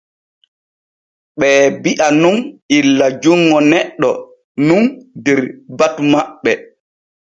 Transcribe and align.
Ɓee 1.39 1.61
bi’a 1.83 2.07
nun 2.21 2.37
illa 2.77 3.05
junŋo 3.21 3.57
neɗɗo 3.71 4.09
nun 4.67 4.83
der 5.23 5.39
batu 5.77 6.01
maɓɓe. 6.11 6.51